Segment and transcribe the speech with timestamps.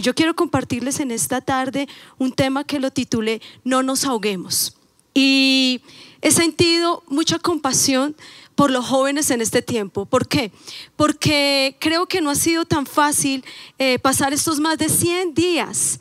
[0.00, 1.88] Yo quiero compartirles en esta tarde
[2.18, 4.76] un tema que lo titulé No nos ahoguemos.
[5.14, 5.82] Y
[6.20, 8.16] he sentido mucha compasión
[8.54, 10.06] por los jóvenes en este tiempo.
[10.06, 10.52] ¿Por qué?
[10.96, 13.44] Porque creo que no ha sido tan fácil
[13.78, 16.00] eh, pasar estos más de 100 días,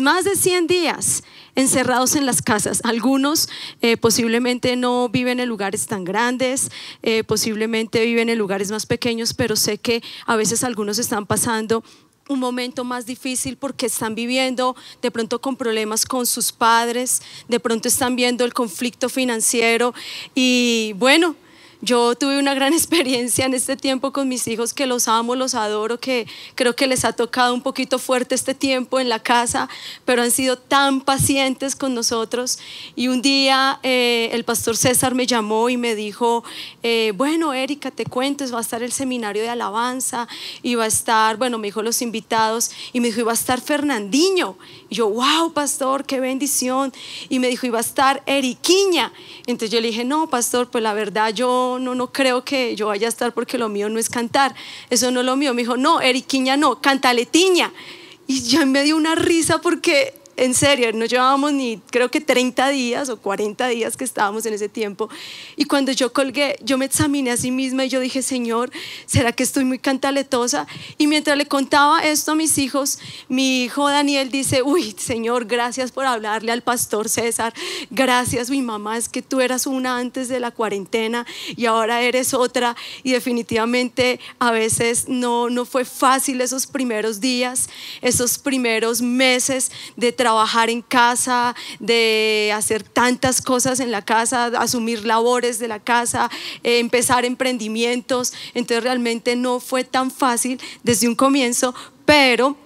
[0.00, 1.24] más de 100 días
[1.56, 2.80] encerrados en las casas.
[2.84, 3.48] Algunos
[3.80, 6.70] eh, posiblemente no viven en lugares tan grandes,
[7.02, 11.82] eh, posiblemente viven en lugares más pequeños, pero sé que a veces algunos están pasando
[12.28, 17.60] un momento más difícil porque están viviendo de pronto con problemas con sus padres, de
[17.60, 19.94] pronto están viendo el conflicto financiero
[20.34, 21.36] y bueno,
[21.80, 25.54] yo tuve una gran experiencia en este tiempo con mis hijos que los amo, los
[25.54, 29.68] adoro, que creo que les ha tocado un poquito fuerte este tiempo en la casa,
[30.04, 32.58] pero han sido tan pacientes con nosotros.
[32.94, 36.44] Y un día eh, el pastor César me llamó y me dijo,
[36.82, 40.28] eh, bueno, Erika, te cuento, va a estar el seminario de alabanza,
[40.62, 43.60] y va a estar, bueno, me dijo los invitados, y me dijo, iba a estar
[43.60, 44.56] Fernandinho.
[44.88, 46.92] Y yo, wow, pastor, qué bendición.
[47.28, 49.12] Y me dijo, iba a estar Eriquiña.
[49.46, 52.86] Entonces yo le dije, no, pastor, pues la verdad yo no, no creo que yo
[52.88, 54.54] vaya a estar porque lo mío no es cantar.
[54.90, 55.54] Eso no es lo mío.
[55.54, 57.72] Me dijo, no, Eriquiña no, cantaletiña.
[58.26, 62.68] Y ya me dio una risa porque en serio, no llevábamos ni creo que 30
[62.68, 65.08] días o 40 días que estábamos en ese tiempo.
[65.56, 68.70] Y cuando yo colgué, yo me examiné a sí misma y yo dije, Señor,
[69.06, 70.66] ¿será que estoy muy cantaletosa?
[70.98, 72.98] Y mientras le contaba esto a mis hijos,
[73.28, 77.54] mi hijo Daniel dice, uy, Señor, gracias por hablarle al pastor César.
[77.90, 81.24] Gracias, mi mamá, es que tú eras una antes de la cuarentena
[81.56, 82.76] y ahora eres otra.
[83.02, 87.70] Y definitivamente a veces no, no fue fácil esos primeros días,
[88.02, 94.46] esos primeros meses de trabajo trabajar en casa, de hacer tantas cosas en la casa,
[94.58, 96.28] asumir labores de la casa,
[96.64, 98.32] eh, empezar emprendimientos.
[98.52, 102.56] Entonces realmente no fue tan fácil desde un comienzo, pero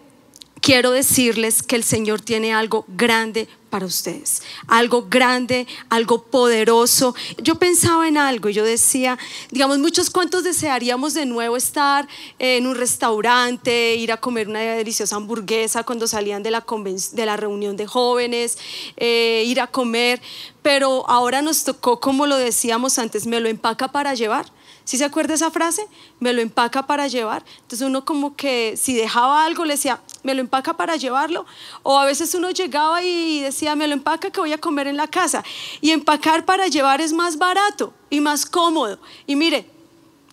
[0.63, 7.15] quiero decirles que el Señor tiene algo grande para ustedes, algo grande, algo poderoso.
[7.39, 9.19] Yo pensaba en algo y yo decía,
[9.51, 12.07] digamos, muchos cuantos desearíamos de nuevo estar
[12.39, 16.65] en un restaurante, ir a comer una deliciosa hamburguesa cuando salían de la,
[17.13, 18.59] de la reunión de jóvenes,
[18.97, 20.21] eh, ir a comer,
[20.63, 24.47] pero ahora nos tocó, como lo decíamos antes, me lo empaca para llevar.
[24.91, 25.87] ¿Sí se acuerda esa frase?
[26.19, 27.45] Me lo empaca para llevar.
[27.61, 31.47] Entonces uno como que si dejaba algo le decía, me lo empaca para llevarlo.
[31.85, 34.97] O a veces uno llegaba y decía, me lo empaca que voy a comer en
[34.97, 35.45] la casa.
[35.81, 38.99] Y empacar para llevar es más barato y más cómodo.
[39.29, 39.71] Y mire,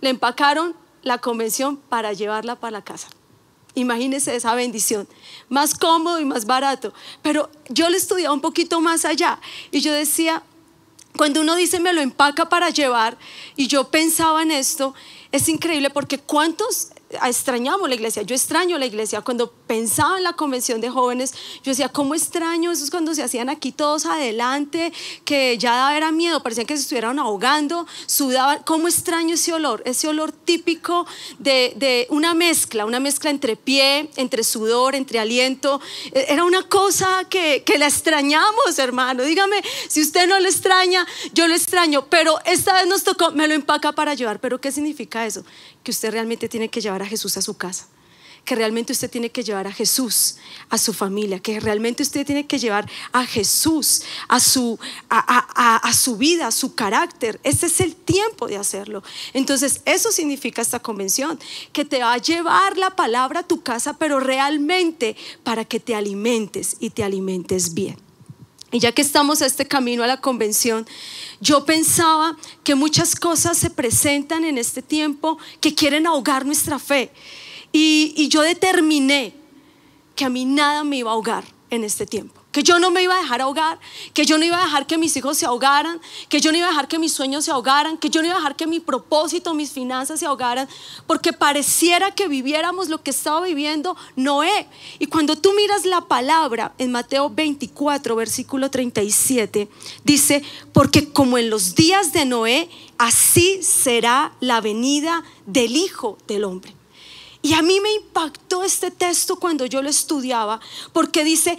[0.01, 0.73] le empacaron
[1.03, 3.09] la convención para llevarla para la casa.
[3.75, 5.07] Imagínese esa bendición.
[5.49, 6.95] Más cómodo y más barato.
[7.21, 10.41] Pero yo le estudiaba un poquito más allá y yo decía,
[11.17, 13.17] cuando uno dice me lo empaca para llevar,
[13.55, 14.93] y yo pensaba en esto,
[15.31, 18.21] es increíble porque cuántos extrañamos la iglesia.
[18.21, 19.21] Yo extraño la iglesia.
[19.21, 22.71] Cuando pensaba en la convención de jóvenes, yo decía, ¿cómo extraño?
[22.71, 24.91] Eso es cuando se hacían aquí todos adelante,
[25.23, 28.61] que ya era miedo, parecía que se estuvieran ahogando, sudaban.
[28.65, 29.81] ¿Cómo extraño ese olor?
[29.85, 31.07] Ese olor típico
[31.39, 35.79] de, de una mezcla, una mezcla entre pie, entre sudor, entre aliento.
[36.11, 39.23] E, era una cosa que, que la extrañamos, hermano.
[39.23, 43.47] Dígame, si usted no lo extraña, yo lo extraño, pero esta vez nos tocó, me
[43.47, 44.39] lo empaca para llevar.
[44.39, 45.43] ¿Pero qué significa eso?
[45.87, 47.87] Que usted realmente tiene que llevar a Jesús a su casa,
[48.43, 50.35] que realmente usted tiene que llevar a Jesús
[50.67, 54.77] a su familia, que realmente usted tiene que llevar a Jesús a su,
[55.09, 57.39] a, su vida, a su carácter.
[57.45, 59.01] Este es el tiempo de hacerlo.
[59.31, 61.39] Entonces, eso significa esta convención,
[61.71, 65.95] que te va a llevar la palabra a tu casa, pero realmente para que te
[65.95, 68.06] alimentes y te alimentes bien.
[68.71, 70.85] Y ya que estamos a este camino a la convención,
[71.39, 77.11] yo pensaba que muchas cosas se presentan en este tiempo que quieren ahogar nuestra fe.
[77.71, 79.33] Y, yo determiné
[80.15, 83.03] que a mí nada me iba a ahogar en este tiempo que yo no me
[83.03, 83.79] iba a dejar ahogar,
[84.15, 86.65] que yo no iba a dejar que mis hijos se ahogaran, que yo no iba
[86.65, 88.79] a dejar que mis sueños se ahogaran, que yo no iba a dejar que mi
[88.79, 90.67] propósito, mis finanzas se ahogaran,
[91.05, 94.67] porque pareciera que viviéramos lo que estaba viviendo Noé.
[94.97, 99.69] Y cuando tú miras la palabra en Mateo 24, versículo 37,
[100.03, 100.41] dice,
[100.73, 106.73] porque como en los días de Noé, así será la venida del Hijo del Hombre.
[107.47, 110.59] Y a mí me impactó este texto cuando yo lo estudiaba,
[110.91, 111.57] porque dice,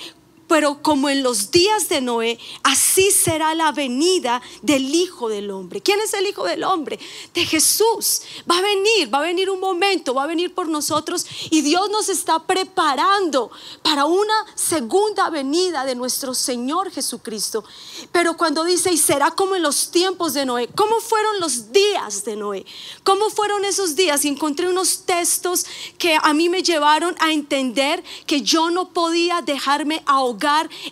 [0.49, 5.83] pero como en los días de Noé, así será la venida del Hijo del Hombre.
[5.83, 6.99] ¿Quién es el Hijo del Hombre?
[7.35, 8.23] De Jesús.
[8.51, 11.91] Va a venir, va a venir un momento, va a venir por nosotros y Dios
[11.91, 13.51] nos está preparando
[13.83, 17.63] para una segunda venida de nuestro Señor Jesucristo.
[18.11, 22.25] Pero cuando dice, y será como en los tiempos de Noé, ¿cómo fueron los días
[22.25, 22.65] de Noé?
[23.05, 24.25] ¿Cómo fueron esos días?
[24.25, 25.67] Y encontré unos textos
[25.99, 30.38] que a mí me llevaron a entender que yo no podía dejarme ahogar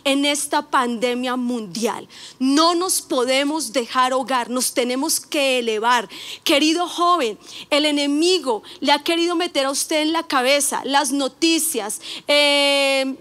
[0.04, 2.08] en esta pandemia mundial.
[2.38, 6.08] No nos podemos dejar hogar, nos tenemos que elevar.
[6.44, 7.38] Querido joven,
[7.70, 12.00] el enemigo le ha querido meter a usted en la cabeza las noticias.
[12.28, 13.16] Eh,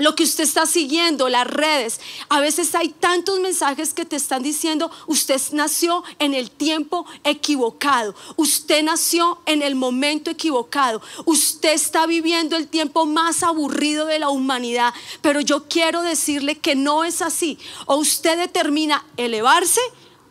[0.00, 2.00] lo que usted está siguiendo, las redes.
[2.28, 8.14] A veces hay tantos mensajes que te están diciendo, usted nació en el tiempo equivocado,
[8.36, 14.30] usted nació en el momento equivocado, usted está viviendo el tiempo más aburrido de la
[14.30, 17.58] humanidad, pero yo quiero decirle que no es así.
[17.86, 19.80] O usted determina elevarse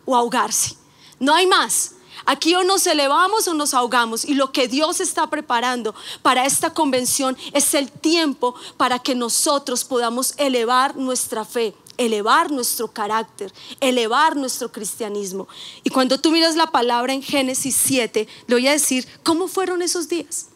[0.04, 0.76] o ahogarse.
[1.18, 1.94] No hay más.
[2.26, 4.24] Aquí o nos elevamos o nos ahogamos.
[4.24, 9.84] Y lo que Dios está preparando para esta convención es el tiempo para que nosotros
[9.84, 15.46] podamos elevar nuestra fe elevar nuestro carácter, elevar nuestro cristianismo.
[15.84, 19.82] Y cuando tú miras la palabra en Génesis 7, le voy a decir, ¿cómo fueron
[19.82, 20.46] esos días?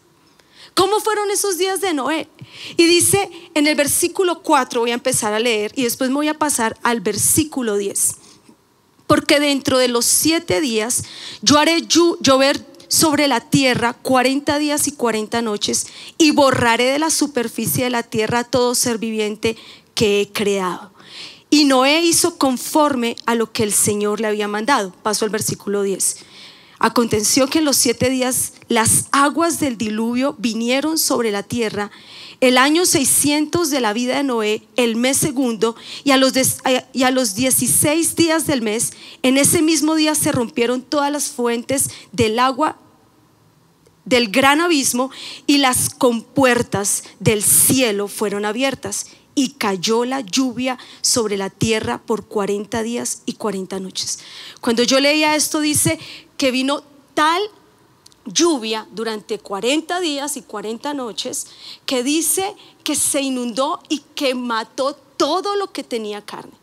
[0.73, 2.27] ¿Cómo fueron esos días de Noé?
[2.77, 6.29] Y dice en el versículo 4, voy a empezar a leer y después me voy
[6.29, 8.24] a pasar al versículo 10
[9.07, 11.03] porque dentro de los siete días
[11.41, 15.87] yo haré llover sobre la tierra cuarenta días y cuarenta noches
[16.17, 19.57] y borraré de la superficie de la tierra todo ser viviente
[19.93, 20.91] que he creado.
[21.49, 24.91] Y Noé hizo conforme a lo que el Señor le había mandado.
[25.03, 26.17] Paso al versículo 10.
[26.79, 31.91] Aconteció que en los siete días las aguas del diluvio vinieron sobre la tierra
[32.47, 36.33] el año 600 de la vida de Noé, el mes segundo, y a, los
[36.93, 38.93] y a los 16 días del mes,
[39.23, 42.77] en ese mismo día se rompieron todas las fuentes del agua
[44.05, 45.09] del gran abismo
[45.47, 52.27] y las compuertas del cielo fueron abiertas y cayó la lluvia sobre la tierra por
[52.27, 54.19] 40 días y 40 noches.
[54.61, 55.97] Cuando yo leía esto dice
[56.37, 56.83] que vino
[57.15, 57.41] tal
[58.25, 61.47] lluvia durante 40 días y 40 noches
[61.85, 66.53] que dice que se inundó y que mató todo lo que tenía carne.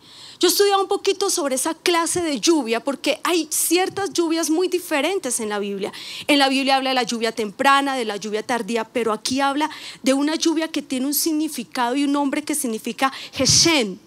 [0.42, 5.38] Yo estudiaba un poquito sobre esa clase de lluvia porque hay ciertas lluvias muy diferentes
[5.38, 5.92] en la Biblia.
[6.26, 9.70] En la Biblia habla de la lluvia temprana, de la lluvia tardía, pero aquí habla
[10.02, 13.98] de una lluvia que tiene un significado y un nombre que significa Geshem.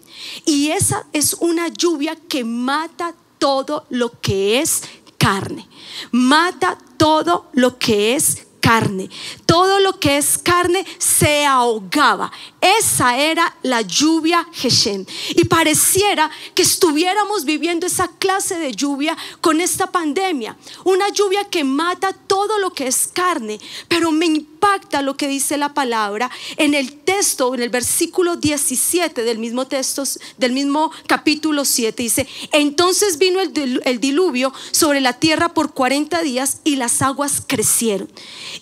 [0.44, 4.82] Y esa es una lluvia que mata todo lo que es
[5.18, 5.68] carne.
[6.10, 9.08] Mata todo lo que es carne.
[9.44, 12.32] Todo lo que es carne se ahogaba.
[12.60, 15.06] Esa era la lluvia Geshem.
[15.36, 20.56] Y pareciera que estuviéramos viviendo esa clase de lluvia con esta pandemia.
[20.82, 23.60] Una lluvia que mata todo lo que es carne.
[23.86, 24.26] Pero me
[24.66, 29.66] impacta lo que dice la palabra en el texto, en el versículo 17 del mismo
[29.66, 30.02] texto,
[30.38, 32.02] del mismo capítulo 7.
[32.02, 38.10] Dice, entonces vino el, diluvio sobre la tierra por 40 días y las aguas crecieron.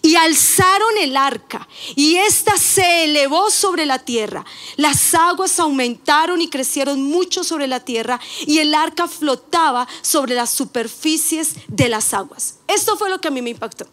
[0.03, 4.45] Y alzaron el arca y ésta se elevó sobre la tierra.
[4.77, 10.51] Las aguas aumentaron y crecieron mucho sobre la tierra y el arca flotaba sobre las
[10.51, 12.56] superficies de las aguas.
[12.69, 13.87] Esto fue lo que a mí me impactó.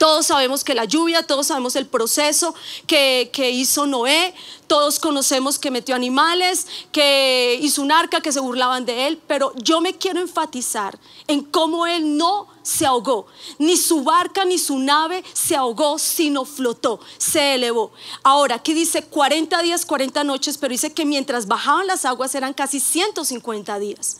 [0.00, 2.54] Todos sabemos que la lluvia, todos sabemos el proceso
[2.86, 4.32] que, hizo Noé,
[4.66, 9.52] todos conocemos que metió animales, que hizo un arca, que se burlaban de él, pero
[9.56, 13.26] yo me quiero enfatizar en cómo él no se ahogó,
[13.58, 17.92] ni su barca ni su nave se ahogó, sino flotó, se elevó.
[18.22, 22.54] Ahora, aquí dice 40 días, 40 noches, pero dice que mientras bajaban las aguas eran
[22.54, 24.16] casi 150 días.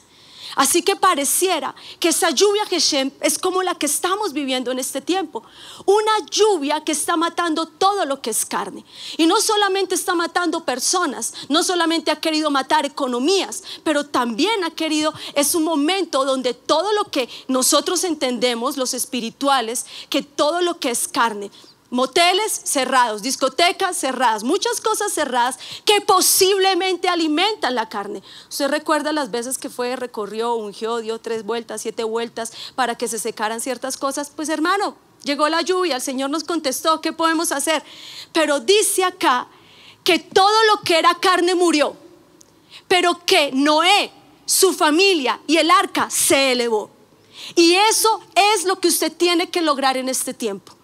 [0.57, 5.01] Así que pareciera que esa lluvia Geshem es como la que estamos viviendo en este
[5.01, 5.43] tiempo.
[5.87, 8.85] Una lluvia que está matando todo lo que es carne.
[9.17, 14.71] Y no solamente está matando personas, no solamente ha querido matar economías, pero también ha
[14.71, 20.79] querido, es un momento donde todo lo que nosotros entendemos, los espirituales, que todo lo
[20.79, 21.51] que es carne,
[21.91, 28.23] moteles cerrados, discotecas cerradas, muchas cosas cerradas que posiblemente alimentan la carne.
[28.49, 33.09] Usted recuerda las veces que fue, recorrió, ungió, dio tres vueltas, siete vueltas para que
[33.09, 34.31] se secaran ciertas cosas.
[34.35, 37.83] Pues hermano, llegó la lluvia, el Señor nos contestó, ¿qué podemos hacer?
[38.33, 39.49] Pero dice acá
[40.05, 41.97] que todo lo que era carne murió,
[42.89, 44.13] pero que Noé,
[44.47, 46.91] su familia y el arca se elevó.
[47.57, 50.80] Y eso es lo que usted tiene que lograr en este tiempo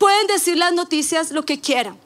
[0.00, 2.00] Pueden decir las noticias lo que quieran.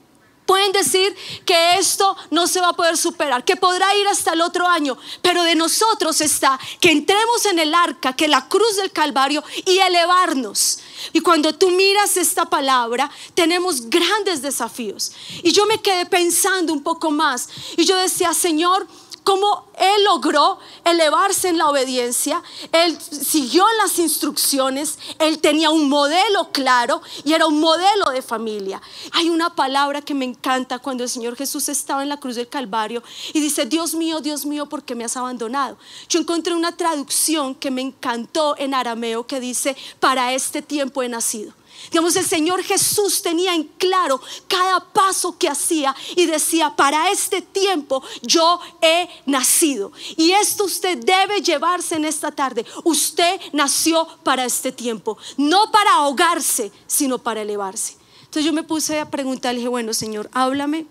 [0.47, 1.15] Pueden decir
[1.47, 4.99] que esto no se va a poder superar, que podrá ir hasta el otro año,
[5.23, 9.79] pero de nosotros está que entremos en el arca, que la cruz del Calvario y
[9.79, 10.81] elevarnos.
[11.13, 15.13] Y cuando tú miras esta palabra, tenemos grandes desafíos.
[15.45, 18.89] Y yo me quedé pensando un poco más y yo decía, Señor,
[19.25, 26.51] cómo él logró elevarse en la obediencia, él siguió las instrucciones, él tenía un modelo
[26.53, 28.81] claro y era un modelo de familia.
[29.13, 32.49] Hay una palabra que me encanta cuando el Señor Jesús estaba en la cruz del
[32.49, 33.03] Calvario
[33.33, 35.79] y dice, Dios mío, Dios mío, ¿por qué me has abandonado?
[36.09, 41.09] Yo encontré una traducción que me encantó en arameo que dice, para este tiempo he
[41.09, 41.53] nacido.
[41.91, 47.43] Digamos, el Señor Jesús tenía en claro cada paso que hacía y decía, para este
[47.43, 49.93] tiempo yo he nacido.
[50.17, 52.65] Y esto usted debe llevarse en esta tarde.
[52.85, 57.97] Usted nació para este tiempo, no para ahogarse, sino para elevarse.
[58.21, 60.87] Entonces yo me puse a preguntar, le dije, bueno, Señor, háblame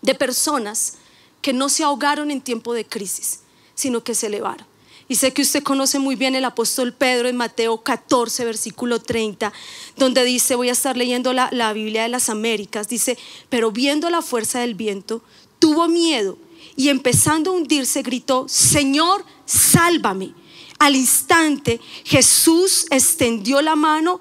[0.00, 0.94] de personas
[1.42, 3.40] que no se ahogaron en tiempo de crisis,
[3.74, 4.66] sino que se elevaron.
[5.08, 9.52] Y sé que usted conoce muy bien el apóstol Pedro en Mateo 14, versículo 30,
[9.96, 13.16] donde dice, voy a estar leyendo la, la Biblia de las Américas, dice,
[13.48, 15.22] pero viendo la fuerza del viento,
[15.58, 16.36] tuvo miedo
[16.76, 20.34] y empezando a hundirse gritó, Señor, sálvame.
[20.78, 24.20] Al instante Jesús extendió la mano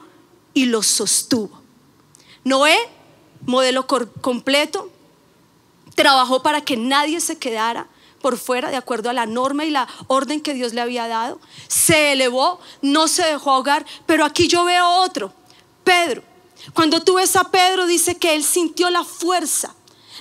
[0.53, 1.61] y lo sostuvo.
[2.43, 2.77] Noé,
[3.45, 4.89] modelo completo,
[5.95, 7.87] trabajó para que nadie se quedara
[8.21, 11.39] por fuera, de acuerdo a la norma y la orden que Dios le había dado.
[11.67, 15.33] Se elevó, no se dejó ahogar, pero aquí yo veo otro,
[15.83, 16.23] Pedro.
[16.73, 19.73] Cuando tú ves a Pedro, dice que él sintió la fuerza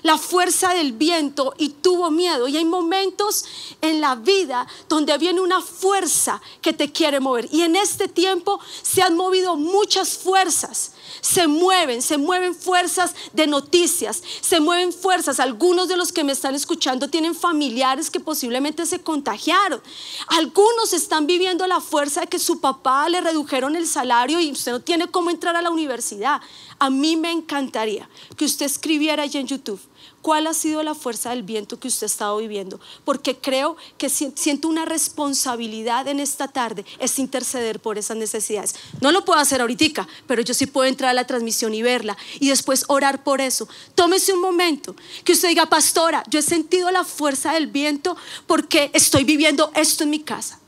[0.02, 2.48] la fuerza del viento y tuvo miedo.
[2.48, 3.44] Y hay momentos
[3.80, 7.48] en la vida donde viene una fuerza que te quiere mover.
[7.52, 13.46] Y en este tiempo se han movido muchas fuerzas se mueven, se mueven fuerzas de
[13.46, 15.40] noticias, se mueven fuerzas.
[15.40, 19.80] Algunos de los que me están escuchando tienen familiares que posiblemente se contagiaron.
[20.28, 24.72] Algunos están viviendo la fuerza de que su papá le redujeron el salario y usted
[24.72, 26.40] no tiene cómo entrar a la universidad.
[26.78, 29.80] A mí me encantaría que usted escribiera allá en YouTube
[30.22, 34.08] cuál ha sido la fuerza del viento que usted ha estado viviendo, porque creo que
[34.08, 38.74] siento una responsabilidad en esta tarde, es interceder por esas necesidades.
[39.00, 42.16] No lo puedo hacer ahorita, pero yo sí puedo entrar a la transmisión y verla
[42.40, 43.68] y después orar por eso.
[43.94, 48.90] Tómese un momento que usted diga, pastora, yo he sentido la fuerza del viento porque
[48.94, 50.58] estoy viviendo esto en mi casa.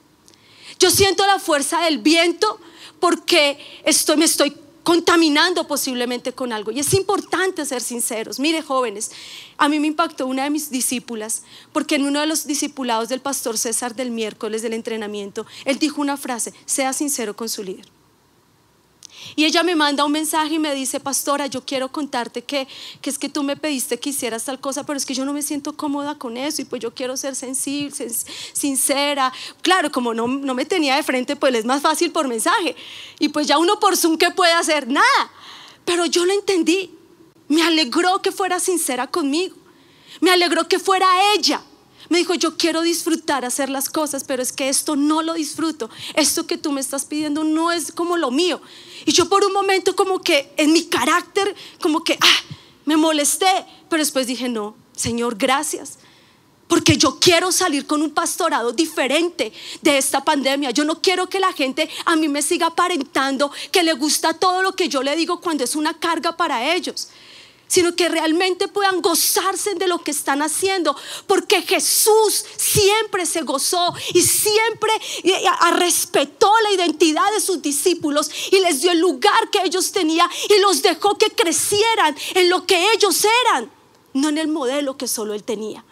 [0.79, 2.61] Yo siento la fuerza del viento
[3.01, 4.55] porque estoy, me estoy
[4.89, 6.71] contaminando posiblemente con algo.
[6.71, 8.41] Y es importante ser sinceros.
[8.41, 9.11] Mire, jóvenes,
[9.59, 11.43] a mí me impactó una de mis discípulas,
[11.75, 16.01] porque en uno de los discipulados del pastor César del miércoles del entrenamiento, él dijo
[16.01, 17.98] una frase, sea sincero con su líder.
[19.37, 22.67] Y ella me manda un mensaje y me dice, pastora, yo quiero contarte que,
[23.01, 25.33] que, es que tú me pediste que hicieras tal cosa, pero es que yo no
[25.33, 27.95] me siento cómoda con eso y pues yo quiero ser sensible,
[28.53, 29.33] sincera.
[29.63, 32.75] Claro, como no, no me tenía de frente, pues es más fácil por mensaje.
[33.19, 34.89] Y pues ya uno por Zoom, ¿qué puede hacer?
[34.89, 35.31] Nada.
[35.85, 36.91] Pero yo lo entendí.
[37.49, 39.57] Me alegró que fuera sincera conmigo.
[40.21, 41.63] Me alegró que fuera ella.
[42.09, 45.91] Me dijo, yo quiero disfrutar hacer las cosas, pero es que esto no lo disfruto.
[46.15, 48.61] Esto que tú me estás pidiendo no es como lo mío.
[49.05, 52.55] Y yo por un momento como que en mi carácter, como que, ah,
[52.87, 55.99] me molesté, pero después dije, no, Señor, gracias.
[56.67, 60.71] Porque yo quiero salir con un pastorado diferente de esta pandemia.
[60.71, 64.63] Yo no quiero que la gente a mí me siga aparentando que le gusta todo
[64.63, 67.09] lo que yo le digo cuando es una carga para ellos
[67.69, 70.97] sino que realmente puedan gozarse de lo que están haciendo,
[71.27, 74.91] porque Jesús siempre se gozó y siempre
[75.23, 75.45] eh,
[75.75, 80.61] respetó la identidad de sus discípulos y les dio el lugar que ellos tenían y
[80.61, 83.71] los dejó que crecieran en lo que ellos eran,
[84.15, 85.85] no en el modelo que solo él tenía.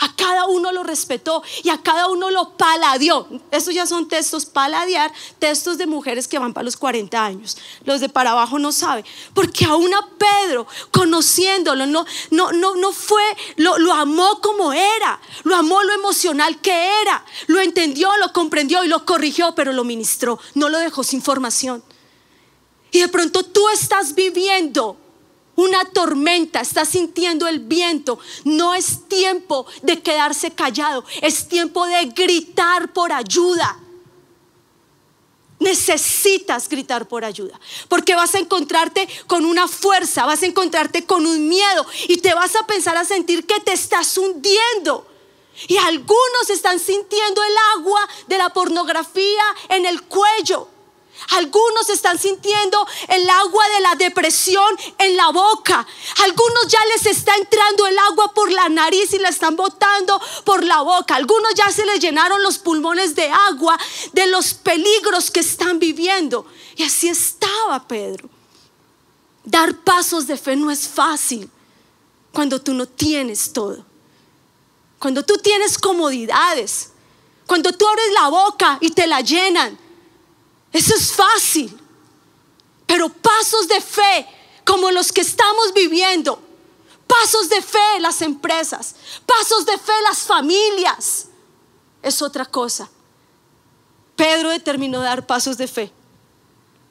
[0.00, 3.26] A cada uno lo respetó y a cada uno lo paladió.
[3.50, 7.56] Estos ya son textos paladear, textos de mujeres que van para los 40 años.
[7.84, 9.04] Los de para abajo no saben.
[9.34, 13.22] Porque aún a Pedro, conociéndolo, no, no, no, no fue,
[13.56, 15.20] lo, lo amó como era.
[15.42, 17.24] Lo amó lo emocional que era.
[17.48, 20.38] Lo entendió, lo comprendió y lo corrigió, pero lo ministró.
[20.54, 21.82] No lo dejó sin formación.
[22.92, 24.96] Y de pronto tú estás viviendo
[25.58, 32.04] una tormenta, está sintiendo el viento, no es tiempo de quedarse callado, es tiempo de
[32.14, 33.76] gritar por ayuda.
[35.58, 41.26] Necesitas gritar por ayuda, porque vas a encontrarte con una fuerza, vas a encontrarte con
[41.26, 45.08] un miedo y te vas a pensar a sentir que te estás hundiendo.
[45.66, 50.68] Y algunos están sintiendo el agua de la pornografía en el cuello.
[51.30, 55.86] Algunos están sintiendo el agua de la depresión en la boca.
[56.22, 60.64] Algunos ya les está entrando el agua por la nariz y la están botando por
[60.64, 61.16] la boca.
[61.16, 63.78] Algunos ya se les llenaron los pulmones de agua
[64.12, 66.46] de los peligros que están viviendo.
[66.76, 68.30] Y así estaba Pedro.
[69.44, 71.50] Dar pasos de fe no es fácil
[72.32, 73.84] cuando tú no tienes todo.
[74.98, 76.90] Cuando tú tienes comodidades.
[77.46, 79.78] Cuando tú abres la boca y te la llenan
[80.72, 81.76] eso es fácil.
[82.86, 84.26] Pero pasos de fe
[84.64, 86.40] como los que estamos viviendo,
[87.06, 88.94] pasos de fe las empresas,
[89.26, 91.28] pasos de fe las familias,
[92.02, 92.88] es otra cosa.
[94.16, 95.92] Pedro determinó dar pasos de fe,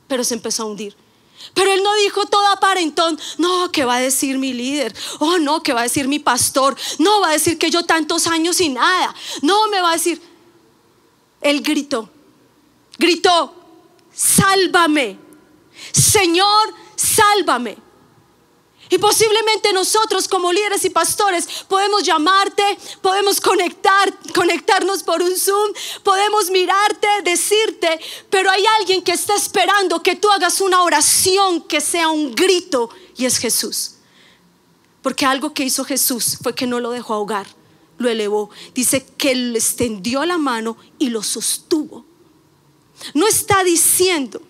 [0.08, 0.96] pero se empezó a hundir.
[1.54, 5.62] Pero él no dijo todo aparentón, no, que va a decir mi líder, oh no,
[5.62, 8.70] que va a decir mi pastor, no va a decir que yo tantos años y
[8.70, 10.22] nada, no me va a decir.
[11.42, 12.10] Él gritó,
[12.98, 13.54] gritó,
[14.18, 15.20] sálvame.
[15.94, 17.78] Señor, sálvame.
[18.90, 22.64] Y posiblemente nosotros como líderes y pastores podemos llamarte,
[23.02, 30.02] podemos conectar, conectarnos por un Zoom, podemos mirarte, decirte, pero hay alguien que está esperando
[30.02, 33.96] que tú hagas una oración que sea un grito y es Jesús.
[35.02, 37.48] Porque algo que hizo Jesús fue que no lo dejó ahogar,
[37.98, 38.50] lo elevó.
[38.74, 42.07] Dice que le extendió la mano y lo sostuvo.
[43.14, 44.42] No está diciendo,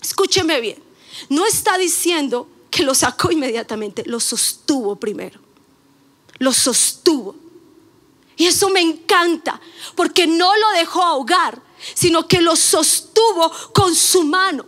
[0.00, 0.82] escúcheme bien,
[1.28, 5.40] no está diciendo que lo sacó inmediatamente, lo sostuvo primero.
[6.38, 7.36] Lo sostuvo.
[8.36, 9.60] Y eso me encanta,
[9.94, 11.60] porque no lo dejó ahogar,
[11.94, 14.64] sino que lo sostuvo con su mano.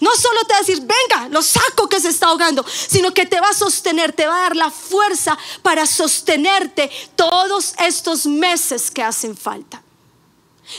[0.00, 3.26] No solo te va a decir, venga, lo saco que se está ahogando, sino que
[3.26, 8.90] te va a sostener, te va a dar la fuerza para sostenerte todos estos meses
[8.90, 9.82] que hacen falta.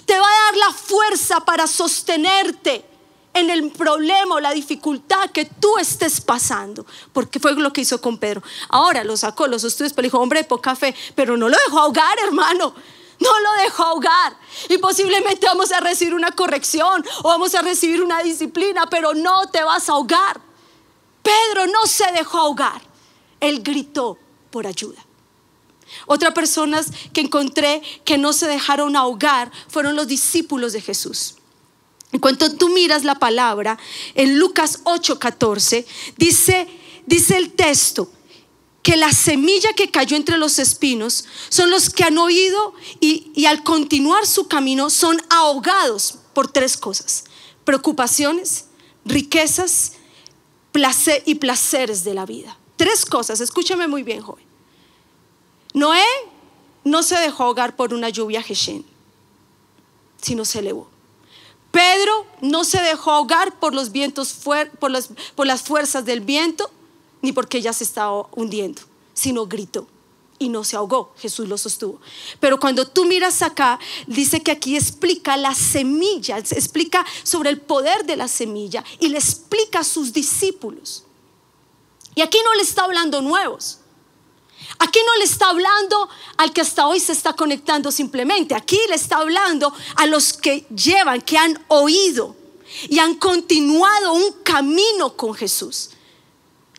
[0.05, 2.85] Te va a dar la fuerza para sostenerte
[3.33, 7.99] en el problema o la dificultad que tú estés pasando, porque fue lo que hizo
[7.99, 8.43] con Pedro.
[8.69, 12.17] Ahora lo sacó, los estudios, pero dijo, hombre poca fe, pero no lo dejó ahogar,
[12.19, 12.73] hermano.
[13.19, 14.35] No lo dejó ahogar.
[14.69, 19.47] Y posiblemente vamos a recibir una corrección o vamos a recibir una disciplina, pero no
[19.47, 20.41] te vas a ahogar.
[21.21, 22.81] Pedro no se dejó ahogar.
[23.39, 24.17] Él gritó
[24.51, 25.05] por ayuda.
[26.05, 31.35] Otras personas que encontré que no se dejaron ahogar fueron los discípulos de Jesús.
[32.11, 33.77] En cuanto tú miras la palabra,
[34.15, 35.85] en Lucas 8:14,
[36.17, 36.67] dice,
[37.05, 38.11] dice el texto
[38.83, 43.45] que la semilla que cayó entre los espinos son los que han oído y, y
[43.45, 47.23] al continuar su camino son ahogados por tres cosas,
[47.63, 48.65] preocupaciones,
[49.05, 49.93] riquezas
[50.73, 52.57] placer y placeres de la vida.
[52.75, 54.42] Tres cosas, escúchame muy bien, joven.
[55.73, 56.03] Noé
[56.83, 58.85] no se dejó ahogar por una lluvia Geshen,
[60.21, 60.87] sino se elevó.
[61.71, 64.33] Pedro no se dejó ahogar por los vientos,
[64.79, 66.69] por las, por las fuerzas del viento,
[67.21, 68.81] ni porque ya se estaba hundiendo,
[69.13, 69.87] sino gritó
[70.37, 71.13] y no se ahogó.
[71.17, 71.99] Jesús lo sostuvo.
[72.39, 78.05] Pero cuando tú miras acá, dice que aquí explica la semilla, explica sobre el poder
[78.05, 81.05] de la semilla y le explica a sus discípulos.
[82.15, 83.79] Y aquí no le está hablando nuevos.
[84.79, 88.55] Aquí no le está hablando al que hasta hoy se está conectando simplemente.
[88.55, 92.35] Aquí le está hablando a los que llevan, que han oído
[92.89, 95.91] y han continuado un camino con Jesús.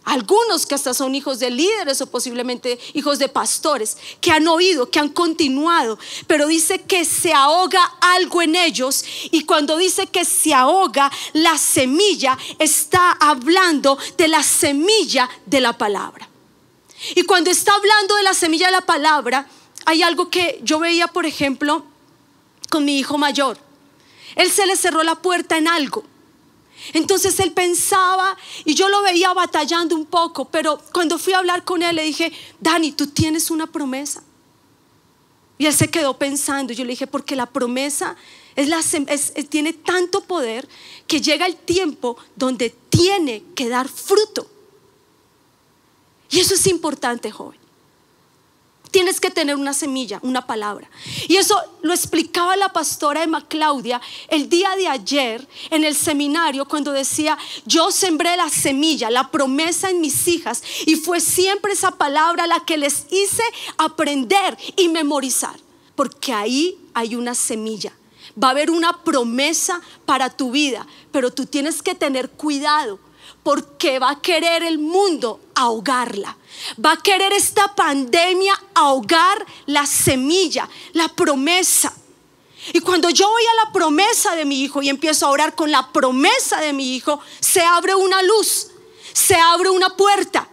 [0.05, 4.91] Algunos que hasta son hijos de líderes o posiblemente hijos de pastores, que han oído,
[4.91, 10.27] que han continuado, pero dice que se ahoga algo en ellos y cuando dice que
[10.27, 16.29] se ahoga la semilla, está hablando de la semilla de la palabra.
[17.15, 19.47] Y cuando está hablando de la semilla de la palabra,
[19.87, 21.85] hay algo que yo veía, por ejemplo,
[22.71, 23.59] con mi hijo mayor.
[24.37, 26.05] Él se le cerró la puerta en algo.
[26.93, 31.65] Entonces él pensaba y yo lo veía batallando un poco, pero cuando fui a hablar
[31.65, 34.23] con él le dije, Dani, tú tienes una promesa.
[35.57, 36.73] Y él se quedó pensando.
[36.73, 38.17] Yo le dije, porque la promesa
[39.49, 40.69] tiene tanto poder
[41.07, 44.51] que llega el tiempo donde tiene que dar fruto.
[46.35, 47.57] Y eso es importante, joven.
[48.91, 50.91] Tienes que tener una semilla, una palabra.
[51.29, 56.67] Y eso lo explicaba la pastora Emma Claudia el día de ayer en el seminario
[56.67, 60.65] cuando decía, yo sembré la semilla, la promesa en mis hijas.
[60.87, 63.45] Y fue siempre esa palabra la que les hice
[63.79, 65.55] aprender y memorizar.
[65.95, 67.93] Porque ahí hay una semilla.
[68.43, 72.99] Va a haber una promesa para tu vida, pero tú tienes que tener cuidado
[73.43, 76.37] porque va a querer el mundo ahogarla.
[76.85, 81.93] Va a querer esta pandemia ahogar la semilla, la promesa.
[82.73, 85.71] Y cuando yo voy a la promesa de mi hijo y empiezo a orar con
[85.71, 88.69] la promesa de mi hijo, se abre una luz,
[89.13, 90.49] se abre una puerta.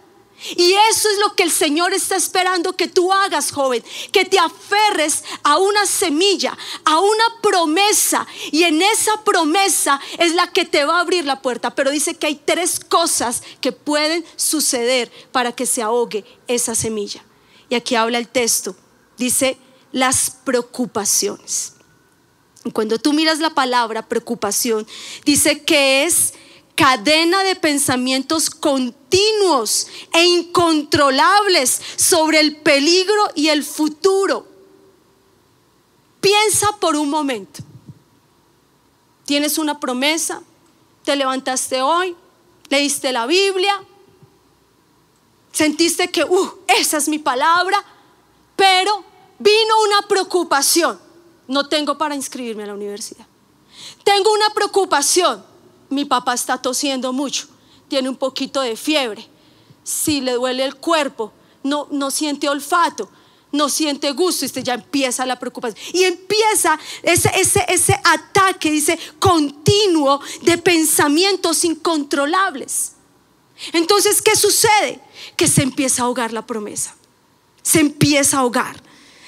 [0.56, 4.38] Y eso es lo que el Señor está esperando que tú hagas, joven, que te
[4.38, 8.26] aferres a una semilla, a una promesa.
[8.50, 11.74] Y en esa promesa es la que te va a abrir la puerta.
[11.74, 17.24] Pero dice que hay tres cosas que pueden suceder para que se ahogue esa semilla.
[17.68, 18.76] Y aquí habla el texto.
[19.16, 19.56] Dice
[19.92, 21.74] las preocupaciones.
[22.72, 24.86] Cuando tú miras la palabra preocupación,
[25.24, 26.34] dice que es
[26.74, 34.46] cadena de pensamientos continuos e incontrolables sobre el peligro y el futuro.
[36.20, 37.62] Piensa por un momento.
[39.26, 40.42] Tienes una promesa,
[41.04, 42.16] te levantaste hoy,
[42.68, 43.84] leíste la Biblia,
[45.52, 47.84] sentiste que, uh, esa es mi palabra,
[48.56, 49.04] pero
[49.38, 50.98] vino una preocupación.
[51.48, 53.26] No tengo para inscribirme a la universidad.
[54.04, 55.51] Tengo una preocupación
[55.92, 57.46] mi papá está tosiendo mucho,
[57.88, 59.28] tiene un poquito de fiebre,
[59.84, 63.08] si le duele el cuerpo, no, no siente olfato,
[63.52, 65.78] no siente gusto, y ya empieza la preocupación.
[65.92, 72.92] Y empieza ese, ese, ese ataque, dice, continuo de pensamientos incontrolables.
[73.72, 75.00] Entonces, ¿qué sucede?
[75.36, 76.96] Que se empieza a ahogar la promesa.
[77.62, 78.82] Se empieza a ahogar.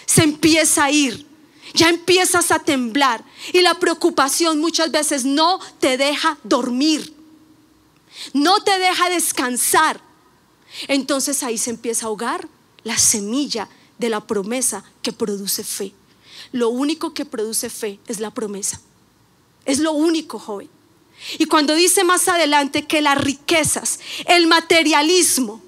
[0.06, 1.26] Se empieza a ir
[1.74, 7.14] ya empiezas a temblar y la preocupación muchas veces no te deja dormir,
[8.32, 10.00] no te deja descansar.
[10.88, 12.48] Entonces ahí se empieza a ahogar
[12.84, 15.92] la semilla de la promesa que produce fe.
[16.52, 18.80] Lo único que produce fe es la promesa.
[19.64, 20.70] Es lo único, joven.
[21.38, 25.62] Y cuando dice más adelante que las riquezas, el materialismo,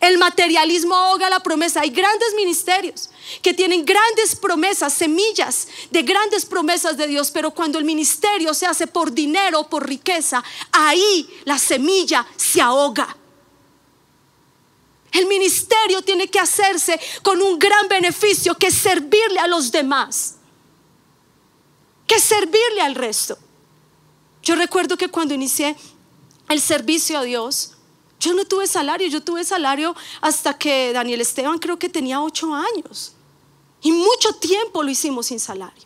[0.00, 1.80] el materialismo ahoga la promesa.
[1.80, 3.10] Hay grandes ministerios
[3.42, 8.66] que tienen grandes promesas, semillas de grandes promesas de Dios, pero cuando el ministerio se
[8.66, 13.16] hace por dinero o por riqueza, ahí la semilla se ahoga.
[15.12, 20.34] El ministerio tiene que hacerse con un gran beneficio que servirle a los demás,
[22.06, 23.38] que servirle al resto.
[24.42, 25.74] Yo recuerdo que cuando inicié
[26.48, 27.75] el servicio a Dios,
[28.18, 32.54] yo no tuve salario, yo tuve salario hasta que Daniel Esteban creo que tenía ocho
[32.54, 33.12] años.
[33.82, 35.84] Y mucho tiempo lo hicimos sin salario.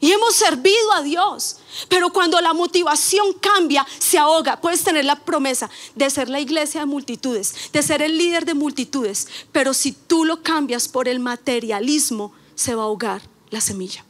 [0.00, 1.56] Y hemos servido a Dios.
[1.88, 4.60] Pero cuando la motivación cambia, se ahoga.
[4.60, 8.54] Puedes tener la promesa de ser la iglesia de multitudes, de ser el líder de
[8.54, 9.28] multitudes.
[9.50, 14.04] Pero si tú lo cambias por el materialismo, se va a ahogar la semilla.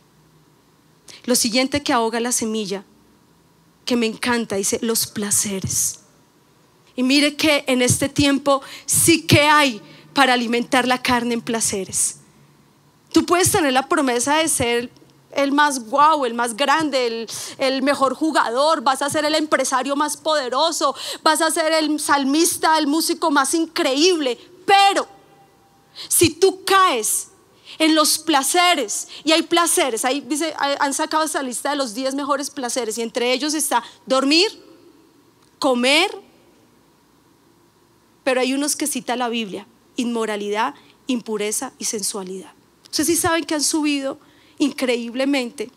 [1.25, 2.85] Lo siguiente que ahoga la semilla,
[3.85, 6.01] que me encanta, dice los placeres.
[6.97, 9.81] Y mire que en este tiempo sí que hay
[10.13, 12.17] para alimentar la carne en placeres.
[13.13, 14.91] Tú puedes tener la promesa de ser
[15.33, 19.97] el más guau, el más grande, el, el, mejor jugador, vas a ser el empresario
[19.97, 25.07] más poderoso, vas a ser el salmista, el músico más increíble, pero
[26.09, 27.29] si tú caes
[27.79, 32.15] en los placeres, y hay placeres, ahí dice, han sacado esa lista de los 10
[32.15, 34.63] mejores placeres, y entre ellos está dormir,
[35.59, 36.24] comer,
[38.25, 40.75] pero hay unos que cita la Biblia, inmoralidad,
[41.07, 42.53] impureza y sensualidad.
[42.85, 44.19] Ustedes sí saben que han subido
[44.59, 45.71] increíblemente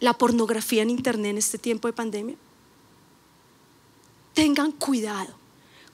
[0.00, 2.36] la pornografía en Internet en este tiempo de pandemia.
[4.32, 5.34] Tengan cuidado,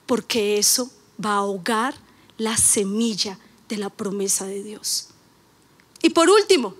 [0.05, 0.89] porque eso
[1.23, 1.93] va a ahogar
[2.37, 3.37] la semilla
[3.69, 5.09] de la promesa de Dios.
[6.01, 6.73] Y por último,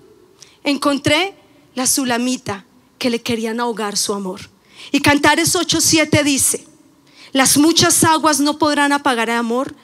[0.63, 1.35] encontré
[1.75, 2.65] la sulamita
[2.97, 4.41] que le querían ahogar su amor.
[4.91, 6.67] Y Cantares 8:7 dice,
[7.31, 9.75] las muchas aguas no podrán apagar el amor,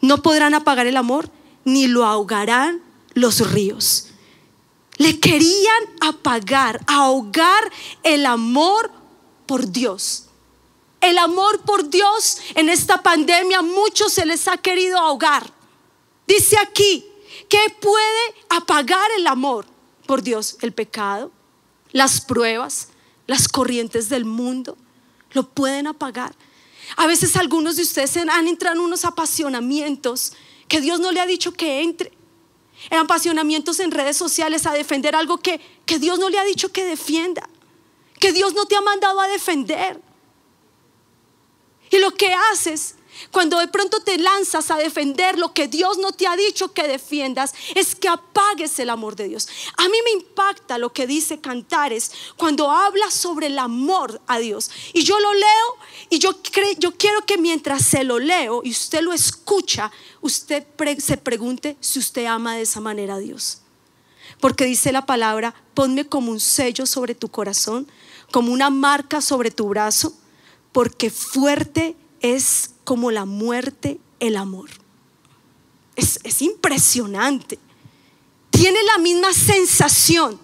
[0.00, 1.30] no podrán apagar el amor,
[1.64, 2.82] ni lo ahogarán
[3.14, 4.08] los ríos.
[4.98, 7.70] Le querían apagar, ahogar
[8.02, 8.90] el amor
[9.46, 10.26] por Dios.
[11.00, 15.52] El amor por Dios en esta pandemia muchos se les ha querido ahogar.
[16.26, 17.04] Dice aquí,
[17.48, 19.66] ¿qué puede apagar el amor
[20.06, 20.56] por Dios?
[20.60, 21.32] El pecado,
[21.90, 22.88] las pruebas,
[23.26, 24.76] las corrientes del mundo,
[25.32, 26.34] lo pueden apagar.
[26.96, 30.32] A veces algunos de ustedes han entrado en unos apasionamientos
[30.68, 32.12] que Dios no le ha dicho que entre.
[32.90, 36.72] En apasionamientos en redes sociales a defender algo que, que Dios no le ha dicho
[36.72, 37.48] que defienda.
[38.18, 40.00] Que Dios no te ha mandado a defender.
[41.90, 42.96] Y lo que haces
[43.30, 46.88] cuando de pronto te lanzas a defender lo que Dios no te ha dicho que
[46.88, 49.48] defiendas, es que apagues el amor de Dios.
[49.76, 54.70] A mí me impacta lo que dice Cantares cuando habla sobre el amor a Dios.
[54.92, 55.76] Y yo lo leo
[56.10, 56.40] y yo,
[56.78, 60.64] yo quiero que mientras se lo leo y usted lo escucha, usted
[60.98, 63.58] se pregunte si usted ama de esa manera a Dios.
[64.40, 67.86] Porque dice la palabra, ponme como un sello sobre tu corazón,
[68.32, 70.14] como una marca sobre tu brazo,
[70.72, 74.70] porque fuerte es como la muerte el amor.
[75.96, 77.58] Es, es impresionante.
[78.50, 80.38] Tiene la misma sensación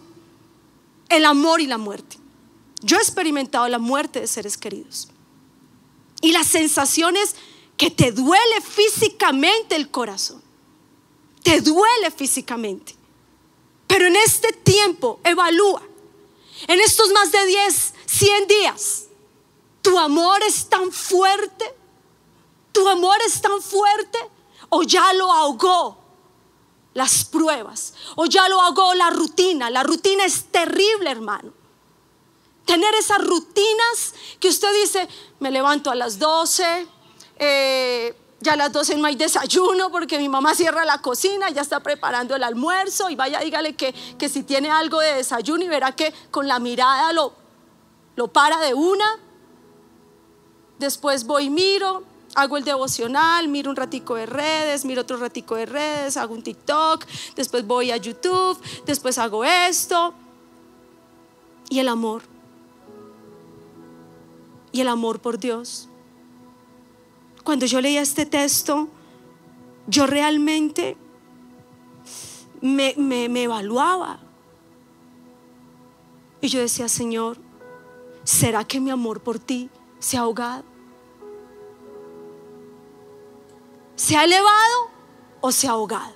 [1.09, 2.17] el amor y la muerte.
[2.83, 5.09] Yo he experimentado la muerte de seres queridos.
[6.21, 7.35] Y la sensación es
[7.77, 10.43] que te duele físicamente el corazón.
[11.43, 12.95] Te duele físicamente.
[13.87, 15.83] Pero en este tiempo, evalúa.
[16.67, 19.05] En estos más de 10, 100 días,
[19.83, 21.75] tu amor es tan fuerte.
[22.73, 24.19] Tu amor es tan fuerte
[24.69, 25.99] o ya lo ahogó
[26.95, 29.71] las pruebas o ya lo ahogó la rutina.
[29.71, 31.53] La rutina es terrible, hermano.
[32.65, 35.09] Tener esas rutinas que usted dice,
[35.41, 36.87] me levanto a las 12,
[37.39, 41.63] eh, ya a las 12 no hay desayuno porque mi mamá cierra la cocina, ya
[41.63, 45.69] está preparando el almuerzo y vaya, dígale que, que si tiene algo de desayuno y
[45.69, 47.33] verá que con la mirada lo,
[48.17, 49.19] lo para de una.
[50.79, 55.57] Después voy y miro, hago el devocional, miro un ratico de redes, miro otro ratico
[55.57, 60.15] de redes, hago un TikTok, después voy a YouTube, después hago esto.
[61.69, 62.23] Y el amor.
[64.73, 65.89] Y el amor por Dios.
[67.43, 68.89] Cuando yo leía este texto,
[69.87, 70.97] yo realmente
[72.61, 74.21] me, me evaluaba.
[76.41, 77.39] Y yo decía, Señor,
[78.23, 80.65] ¿será que mi amor por ti se ha ahogado?
[83.97, 84.91] ¿Se ha elevado
[85.41, 86.15] o se ha ahogado?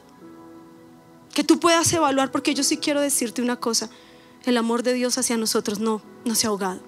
[1.35, 3.91] Que tú puedas evaluar, porque yo sí quiero decirte una cosa,
[4.45, 6.81] el amor de Dios hacia nosotros no, no se ha ahogado.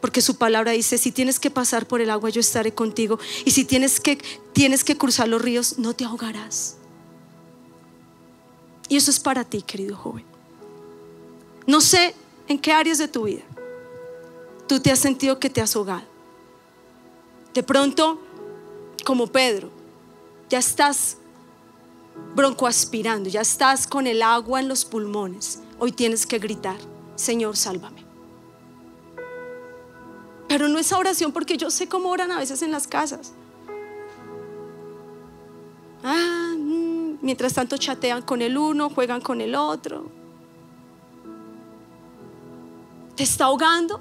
[0.00, 3.20] Porque su palabra dice, si tienes que pasar por el agua, yo estaré contigo.
[3.44, 4.16] Y si tienes que,
[4.52, 6.76] tienes que cruzar los ríos, no te ahogarás.
[8.88, 10.24] Y eso es para ti, querido joven.
[11.68, 12.16] No sé
[12.48, 13.44] en qué áreas de tu vida
[14.66, 16.04] tú te has sentido que te has ahogado.
[17.54, 18.18] De pronto,
[19.04, 19.70] como Pedro,
[20.48, 21.18] ya estás
[22.34, 25.60] broncoaspirando, ya estás con el agua en los pulmones.
[25.78, 26.76] Hoy tienes que gritar,
[27.14, 28.04] Señor, sálvame.
[30.48, 33.32] Pero no esa oración porque yo sé cómo oran a veces en las casas.
[36.04, 40.10] Ah, mm, mientras tanto chatean con el uno, juegan con el otro.
[43.16, 44.00] ¿Te está ahogando?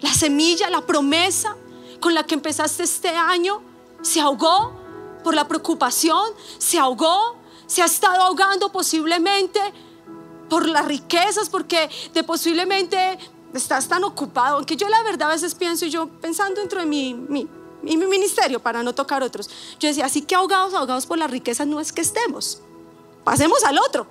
[0.00, 1.56] La semilla, la promesa
[2.00, 3.62] con la que empezaste este año
[4.02, 4.72] se ahogó
[5.22, 7.36] por la preocupación, se ahogó,
[7.66, 9.60] se ha estado ahogando posiblemente
[10.48, 13.18] por las riquezas, porque de posiblemente
[13.54, 17.14] estás tan ocupado, aunque yo la verdad a veces pienso, yo pensando dentro de mi,
[17.14, 17.48] mi,
[17.82, 21.66] mi, ministerio para no tocar otros, yo decía, así que ahogados, ahogados por las riquezas
[21.66, 22.60] no es que estemos,
[23.24, 24.06] pasemos al otro,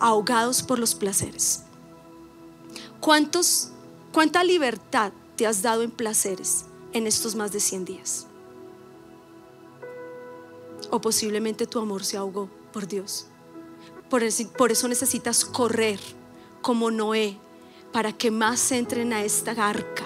[0.00, 1.62] ahogados por los placeres.
[3.00, 3.70] ¿Cuántos,
[4.14, 8.26] ¿Cuánta libertad te has dado en placeres en estos más de 100 días?
[10.94, 13.26] o posiblemente tu amor se ahogó por Dios.
[14.08, 15.98] Por, eso necesitas correr
[16.62, 17.36] como Noé
[17.92, 20.04] para que más entren a esta arca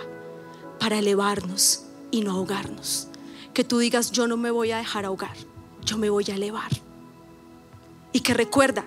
[0.80, 3.08] para elevarnos y no ahogarnos.
[3.52, 5.36] Que tú digas, yo no me voy a dejar ahogar,
[5.84, 6.70] yo me voy a elevar.
[8.12, 8.86] Y que recuerda,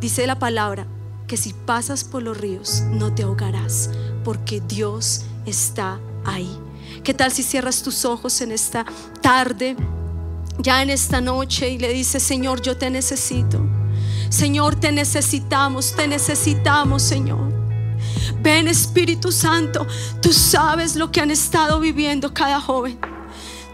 [0.00, 0.88] dice la palabra,
[1.26, 3.90] que si pasas por los ríos no te ahogarás,
[4.24, 6.58] porque Dios está ahí.
[7.02, 8.84] ¿Qué tal si cierras tus ojos en esta
[9.20, 9.76] tarde?
[10.58, 13.60] ya en esta noche y le dice, Señor, yo te necesito.
[14.28, 17.52] Señor, te necesitamos, te necesitamos, Señor.
[18.40, 19.86] Ven Espíritu Santo,
[20.20, 22.98] tú sabes lo que han estado viviendo cada joven.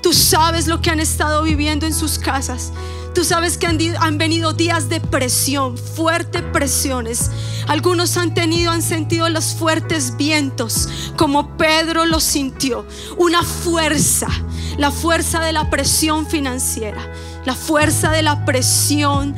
[0.02, 2.72] Tú sabes lo que han estado viviendo en sus casas.
[3.14, 7.30] Tú sabes que han, venido días de presión, fuertes presiones.
[7.66, 12.86] Algunos han tenido, han sentido los fuertes vientos, como Pedro lo sintió.
[13.18, 14.28] Una fuerza,
[14.78, 17.00] la fuerza de la presión financiera
[17.44, 19.34] la fuerza de la presión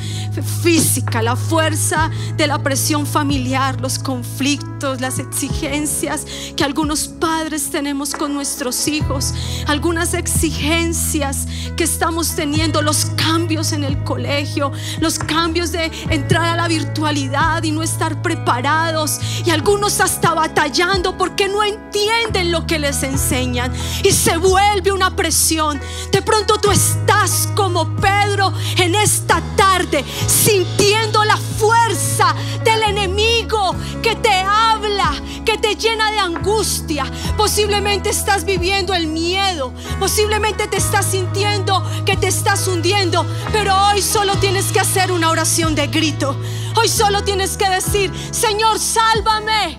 [0.62, 8.14] física, la fuerza de la presión familiar, los conflictos, las exigencias que algunos padres tenemos
[8.14, 9.34] con nuestros hijos,
[9.66, 16.56] algunas exigencias que estamos teniendo, los cambios en el colegio, los cambios de entrar a
[16.56, 22.78] la virtualidad y no estar preparados y algunos hasta batallando porque no entienden lo que
[22.78, 25.80] les enseñan y se vuelve una presión.
[26.10, 34.16] De pronto tú estás como Pedro en esta tarde, sintiendo la fuerza del enemigo que
[34.16, 35.12] te habla,
[35.44, 37.04] que te llena de angustia.
[37.36, 39.72] Posiblemente estás viviendo el miedo.
[39.98, 43.26] Posiblemente te estás sintiendo que te estás hundiendo.
[43.52, 46.36] Pero hoy solo tienes que hacer una oración de grito.
[46.76, 49.78] Hoy solo tienes que decir, Señor, sálvame.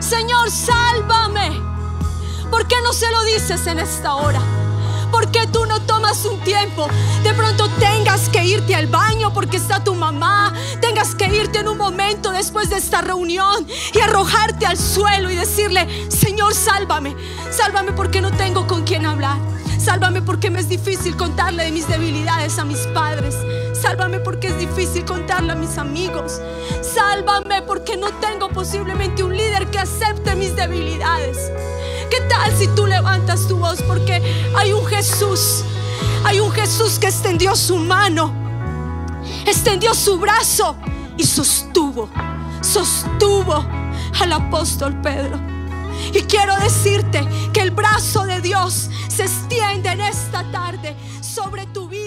[0.00, 1.50] Señor, sálvame.
[2.50, 4.63] ¿Por qué no se lo dices en esta hora?
[5.14, 6.88] ¿Por qué tú no tomas un tiempo?
[7.22, 11.68] De pronto tengas que irte al baño porque está tu mamá, tengas que irte en
[11.68, 17.14] un momento después de esta reunión y arrojarte al suelo y decirle, Señor, sálvame,
[17.52, 19.38] sálvame porque no tengo con quién hablar.
[19.78, 23.36] Sálvame porque me es difícil contarle de mis debilidades a mis padres.
[23.72, 26.40] Sálvame porque es difícil contarle a mis amigos.
[26.82, 31.52] Sálvame porque no tengo posiblemente un líder que acepte mis debilidades.
[32.10, 33.82] ¿Qué tal si tú levantas tu voz?
[33.82, 34.22] Porque
[34.56, 35.64] hay un Jesús,
[36.24, 38.32] hay un Jesús que extendió su mano,
[39.46, 40.76] extendió su brazo
[41.16, 42.08] y sostuvo,
[42.60, 43.64] sostuvo
[44.20, 45.40] al apóstol Pedro.
[46.12, 51.88] Y quiero decirte que el brazo de Dios se extiende en esta tarde sobre tu
[51.88, 52.03] vida.